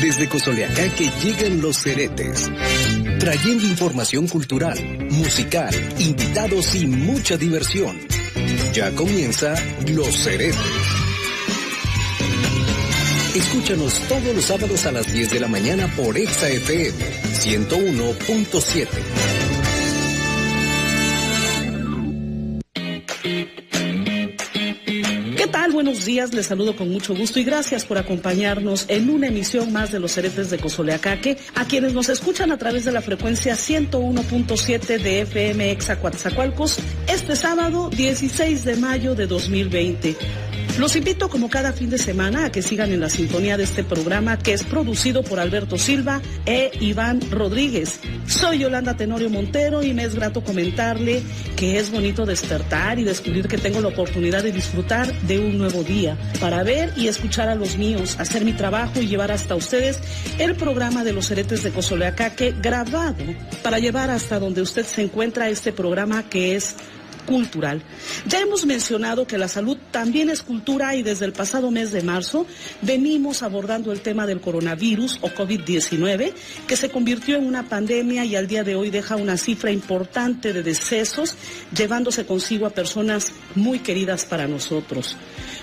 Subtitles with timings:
[0.00, 2.48] Desde Cosoleacaque llegan los ceretes,
[3.18, 4.78] trayendo información cultural,
[5.10, 7.98] musical, invitados y mucha diversión.
[8.72, 9.54] Ya comienza
[9.88, 10.56] Los Ceretes.
[13.34, 17.04] Escúchanos todos los sábados a las 10 de la mañana por Exa FM
[17.34, 19.27] 101.7.
[26.08, 30.00] días, les saludo con mucho gusto y gracias por acompañarnos en una emisión más de
[30.00, 35.20] los heretes de Cozoleacaque, a quienes nos escuchan a través de la frecuencia 101.7 de
[35.20, 36.78] FM Exacuatzacualcos,
[37.08, 40.47] este sábado 16 de mayo de 2020.
[40.78, 43.82] Los invito como cada fin de semana a que sigan en la sintonía de este
[43.82, 47.98] programa que es producido por Alberto Silva e Iván Rodríguez.
[48.28, 51.20] Soy Yolanda Tenorio Montero y me es grato comentarle
[51.56, 55.82] que es bonito despertar y descubrir que tengo la oportunidad de disfrutar de un nuevo
[55.82, 59.98] día para ver y escuchar a los míos, hacer mi trabajo y llevar hasta ustedes
[60.38, 63.24] el programa de los heretes de Cozoleacaque grabado
[63.64, 66.76] para llevar hasta donde usted se encuentra este programa que es
[67.28, 67.82] cultural.
[68.26, 72.02] Ya hemos mencionado que la salud también es cultura y desde el pasado mes de
[72.02, 72.46] marzo
[72.80, 76.32] venimos abordando el tema del coronavirus o COVID-19,
[76.66, 80.52] que se convirtió en una pandemia y al día de hoy deja una cifra importante
[80.52, 81.36] de decesos,
[81.76, 85.16] llevándose consigo a personas muy queridas para nosotros.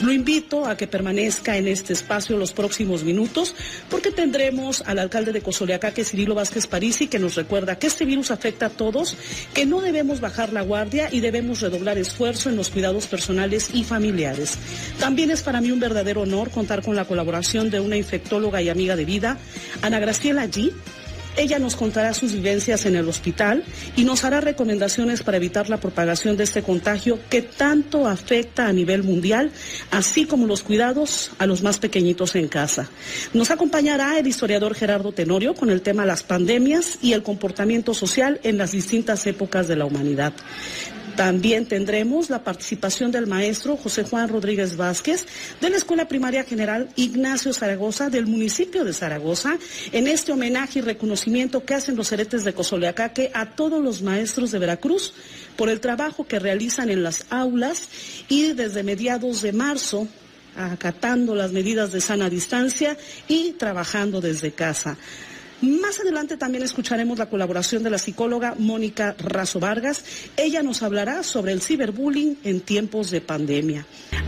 [0.00, 3.54] Lo invito a que permanezca en este espacio los próximos minutos
[3.90, 8.30] porque tendremos al alcalde de Cozoleacaque, Cirilo Vázquez Parisi, que nos recuerda que este virus
[8.30, 9.16] afecta a todos,
[9.54, 13.84] que no debemos bajar la guardia y debemos redoblar esfuerzo en los cuidados personales y
[13.84, 14.58] familiares.
[14.98, 18.68] También es para mí un verdadero honor contar con la colaboración de una infectóloga y
[18.68, 19.38] amiga de vida,
[19.82, 20.72] Ana Graciela G.,
[21.38, 23.62] ella nos contará sus vivencias en el hospital
[23.94, 28.72] y nos hará recomendaciones para evitar la propagación de este contagio que tanto afecta a
[28.72, 29.52] nivel mundial,
[29.92, 32.90] así como los cuidados a los más pequeñitos en casa.
[33.34, 38.40] Nos acompañará el historiador Gerardo Tenorio con el tema las pandemias y el comportamiento social
[38.42, 40.32] en las distintas épocas de la humanidad.
[41.18, 45.26] También tendremos la participación del maestro José Juan Rodríguez Vázquez
[45.60, 49.58] de la Escuela Primaria General Ignacio Zaragoza del municipio de Zaragoza
[49.90, 54.52] en este homenaje y reconocimiento que hacen los heretes de Cozoleacaque a todos los maestros
[54.52, 55.12] de Veracruz
[55.56, 57.88] por el trabajo que realizan en las aulas
[58.28, 60.06] y desde mediados de marzo
[60.56, 62.96] acatando las medidas de sana distancia
[63.26, 64.96] y trabajando desde casa.
[65.60, 70.04] Más adelante también escucharemos la colaboración de la psicóloga Mónica Razo Vargas.
[70.36, 73.84] Ella nos hablará sobre el ciberbullying en tiempos de pandemia.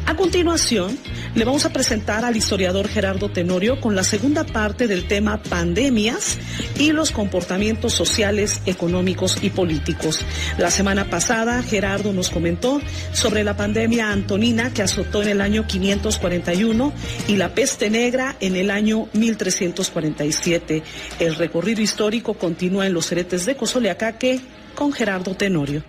[0.07, 0.99] A continuación,
[1.37, 6.37] le vamos a presentar al historiador Gerardo Tenorio con la segunda parte del tema pandemias
[6.77, 10.25] y los comportamientos sociales, económicos y políticos.
[10.59, 12.81] La semana pasada, Gerardo nos comentó
[13.13, 16.93] sobre la pandemia antonina que azotó en el año 541
[17.29, 20.83] y la peste negra en el año 1347.
[21.21, 24.41] El recorrido histórico continúa en los heretes de Cozoleacaque
[24.75, 25.85] con Gerardo Tenorio.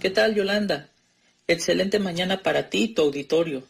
[0.00, 0.90] ¿Qué tal, Yolanda?
[1.46, 3.62] Excelente mañana para ti y tu auditorio.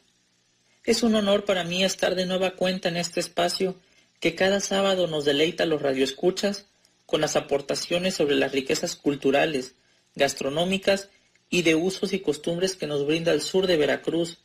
[0.83, 3.77] Es un honor para mí estar de nueva cuenta en este espacio
[4.19, 6.65] que cada sábado nos deleita los radioescuchas
[7.05, 9.75] con las aportaciones sobre las riquezas culturales,
[10.15, 11.11] gastronómicas
[11.51, 14.39] y de usos y costumbres que nos brinda el sur de Veracruz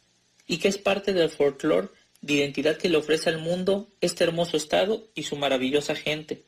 [0.45, 1.87] y que es parte del folclore
[2.21, 6.43] de identidad que le ofrece al mundo este hermoso estado y su maravillosa gente.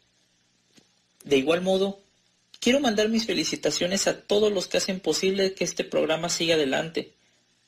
[1.24, 2.00] De igual modo,
[2.59, 7.13] quiero mandar mis felicitaciones a todos los que hacen posible que este programa siga adelante,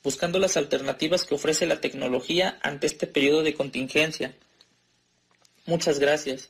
[0.04, 4.36] buscando las alternativas que ofrece la tecnología ante este periodo de contingencia.
[5.66, 6.50] Muchas gracias.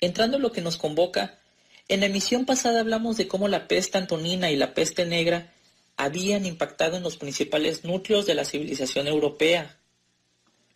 [0.00, 1.38] Entrando en lo que nos convoca,
[1.88, 5.52] en la emisión pasada hablamos de cómo la peste antonina y la peste negra
[5.96, 9.78] habían impactado en los principales núcleos de la civilización europea,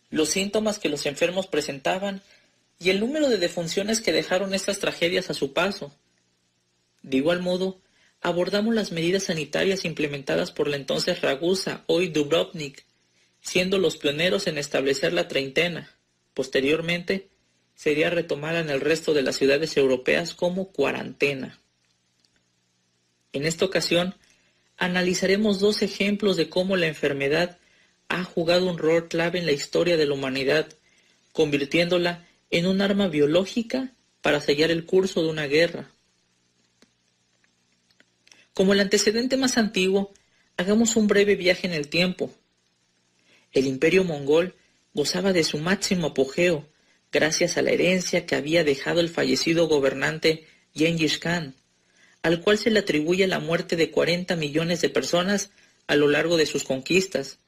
[0.09, 2.21] los síntomas que los enfermos presentaban
[2.79, 5.95] y el número de defunciones que dejaron estas tragedias a su paso.
[7.03, 7.79] De igual modo,
[8.21, 12.85] abordamos las medidas sanitarias implementadas por la entonces Ragusa, hoy Dubrovnik,
[13.41, 15.95] siendo los pioneros en establecer la treintena.
[16.33, 17.29] Posteriormente,
[17.75, 21.59] sería retomada en el resto de las ciudades europeas como cuarentena.
[23.33, 24.15] En esta ocasión,
[24.81, 27.59] analizaremos dos ejemplos de cómo la enfermedad
[28.09, 30.73] ha jugado un rol clave en la historia de la humanidad,
[31.33, 33.91] convirtiéndola en un arma biológica
[34.23, 35.91] para sellar el curso de una guerra.
[38.55, 40.13] Como el antecedente más antiguo,
[40.57, 42.33] hagamos un breve viaje en el tiempo.
[43.51, 44.55] El imperio mongol
[44.95, 46.67] gozaba de su máximo apogeo
[47.11, 51.53] gracias a la herencia que había dejado el fallecido gobernante Genghis Khan
[52.23, 55.51] al cual se le atribuye la muerte de 40 millones de personas
[55.87, 57.39] a lo largo de sus conquistas.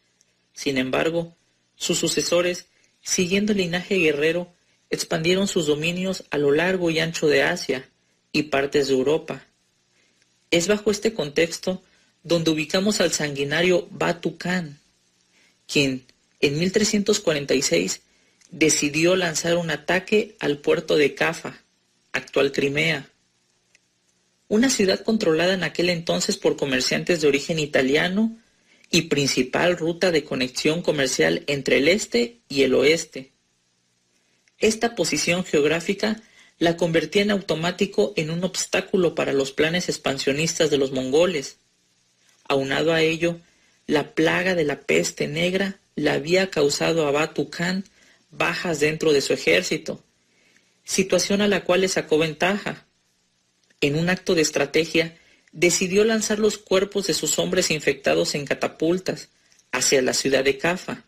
[0.53, 1.35] Sin embargo,
[1.75, 2.67] sus sucesores
[3.03, 4.51] siguiendo el linaje guerrero,
[4.89, 7.87] expandieron sus dominios a lo largo y ancho de Asia
[8.31, 9.45] y partes de Europa.
[10.49, 11.83] Es bajo este contexto
[12.23, 14.79] donde ubicamos al sanguinario Batu Khan,
[15.67, 16.05] quien
[16.39, 18.01] en 1346
[18.51, 21.61] decidió lanzar un ataque al puerto de Cafa,
[22.13, 23.09] actual Crimea,
[24.53, 28.37] una ciudad controlada en aquel entonces por comerciantes de origen italiano
[28.91, 33.31] y principal ruta de conexión comercial entre el este y el oeste.
[34.59, 36.21] Esta posición geográfica
[36.59, 41.57] la convertía en automático en un obstáculo para los planes expansionistas de los mongoles.
[42.47, 43.39] Aunado a ello,
[43.87, 47.85] la plaga de la peste negra la había causado a Batu Khan
[48.29, 50.03] bajas dentro de su ejército,
[50.83, 52.85] situación a la cual le sacó ventaja.
[53.83, 55.17] En un acto de estrategia,
[55.51, 59.27] decidió lanzar los cuerpos de sus hombres infectados en catapultas
[59.73, 61.03] hacia la ciudad de Cafa,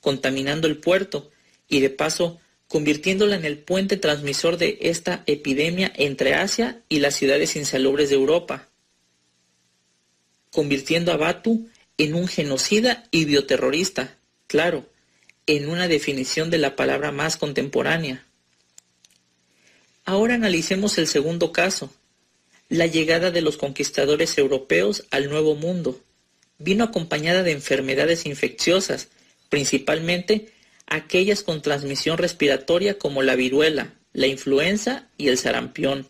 [0.00, 1.32] contaminando el puerto
[1.66, 2.38] y de paso
[2.68, 8.14] convirtiéndola en el puente transmisor de esta epidemia entre Asia y las ciudades insalubres de
[8.14, 8.68] Europa,
[10.52, 11.68] convirtiendo a Batu
[11.98, 14.88] en un genocida y bioterrorista, claro,
[15.48, 18.24] en una definición de la palabra más contemporánea.
[20.04, 21.92] Ahora analicemos el segundo caso,
[22.74, 26.00] la llegada de los conquistadores europeos al Nuevo Mundo.
[26.58, 29.10] Vino acompañada de enfermedades infecciosas,
[29.48, 30.48] principalmente
[30.88, 36.08] aquellas con transmisión respiratoria como la viruela, la influenza y el sarampión.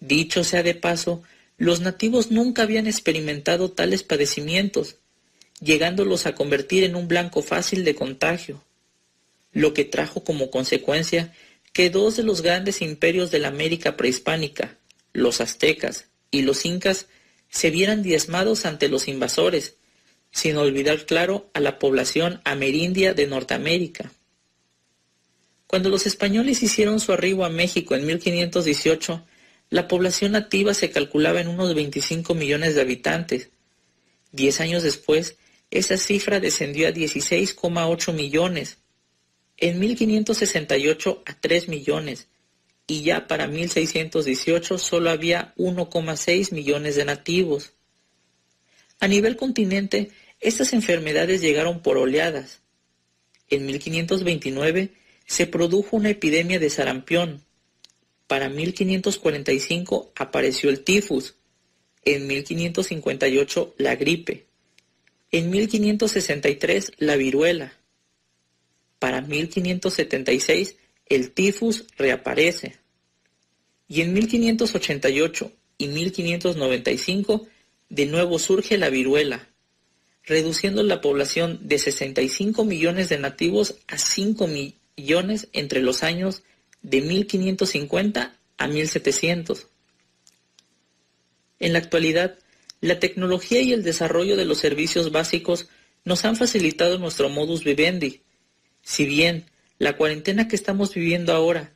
[0.00, 1.22] Dicho sea de paso,
[1.56, 4.96] los nativos nunca habían experimentado tales padecimientos,
[5.60, 8.60] llegándolos a convertir en un blanco fácil de contagio,
[9.52, 11.32] lo que trajo como consecuencia
[11.72, 14.78] que dos de los grandes imperios de la América prehispánica,
[15.14, 17.06] los aztecas y los incas,
[17.48, 19.76] se vieran diezmados ante los invasores,
[20.32, 24.12] sin olvidar, claro, a la población amerindia de Norteamérica.
[25.68, 29.24] Cuando los españoles hicieron su arribo a México en 1518,
[29.70, 33.48] la población nativa se calculaba en unos 25 millones de habitantes.
[34.32, 35.36] Diez años después,
[35.70, 38.78] esa cifra descendió a 16,8 millones.
[39.56, 42.26] En 1568 a 3 millones.
[42.86, 47.72] Y ya para 1618 solo había 1,6 millones de nativos.
[49.00, 50.10] A nivel continente,
[50.40, 52.60] estas enfermedades llegaron por oleadas.
[53.48, 54.92] En 1529
[55.26, 57.42] se produjo una epidemia de sarampión.
[58.26, 61.34] Para 1545 apareció el tifus.
[62.04, 64.46] En 1558 la gripe.
[65.30, 67.72] En 1563 la viruela.
[68.98, 72.76] Para 1576 el tifus reaparece.
[73.88, 77.46] Y en 1588 y 1595
[77.88, 79.48] de nuevo surge la viruela
[80.24, 86.42] reduciendo la población de 65 millones de nativos a 5 millones entre los años
[86.82, 89.66] de 1550 a 1700.
[91.60, 92.38] En la actualidad,
[92.80, 95.68] la tecnología y el desarrollo de los servicios básicos
[96.04, 98.22] nos han facilitado nuestro modus vivendi.
[98.82, 99.46] Si bien
[99.78, 101.72] la cuarentena que estamos viviendo ahora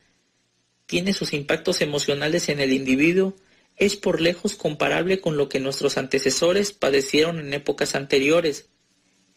[0.85, 3.35] tiene sus impactos emocionales en el individuo,
[3.77, 8.65] es por lejos comparable con lo que nuestros antecesores padecieron en épocas anteriores,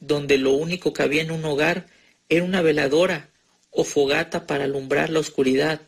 [0.01, 1.87] donde lo único que había en un hogar
[2.29, 3.31] era una veladora
[3.71, 5.83] o fogata para alumbrar la oscuridad,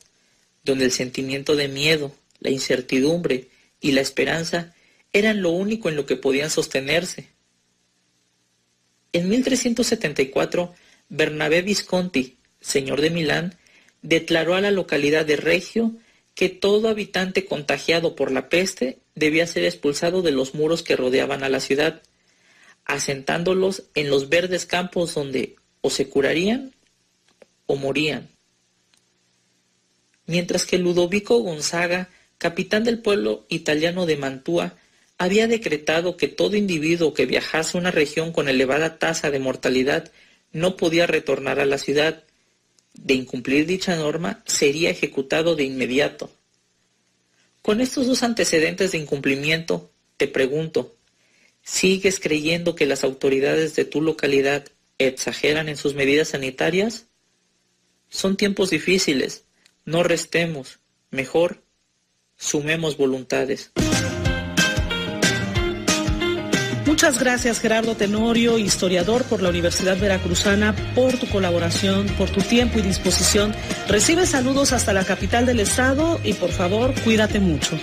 [0.62, 3.48] donde el sentimiento de miedo, la incertidumbre
[3.80, 4.74] y la esperanza
[5.12, 7.28] eran lo único en lo que podían sostenerse.
[9.12, 10.74] En 1374,
[11.08, 13.56] Bernabé Visconti, señor de Milán,
[14.02, 15.92] declaró a la localidad de Regio
[16.34, 21.44] que todo habitante contagiado por la peste debía ser expulsado de los muros que rodeaban
[21.44, 22.02] a la ciudad,
[22.84, 26.74] asentándolos en los verdes campos donde o se curarían
[27.66, 28.28] o morían.
[30.26, 34.74] Mientras que Ludovico Gonzaga, capitán del pueblo italiano de Mantua,
[35.18, 40.10] había decretado que todo individuo que viajase a una región con elevada tasa de mortalidad
[40.52, 42.23] no podía retornar a la ciudad,
[42.94, 46.30] de incumplir dicha norma sería ejecutado de inmediato.
[47.60, 50.96] Con estos dos antecedentes de incumplimiento, te pregunto,
[51.62, 54.64] ¿sigues creyendo que las autoridades de tu localidad
[54.98, 57.06] exageran en sus medidas sanitarias?
[58.08, 59.44] Son tiempos difíciles,
[59.84, 60.78] no restemos,
[61.10, 61.62] mejor
[62.36, 63.72] sumemos voluntades.
[66.86, 72.78] Muchas gracias Gerardo Tenorio, historiador por la Universidad Veracruzana, por tu colaboración, por tu tiempo
[72.78, 73.54] y disposición.
[73.88, 77.78] Recibe saludos hasta la capital del estado y por favor cuídate mucho.